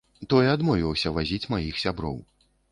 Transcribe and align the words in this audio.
Той 0.33 0.47
адмовіўся 0.53 1.13
вазіць 1.19 1.49
маіх 1.53 1.81
сяброў. 1.85 2.21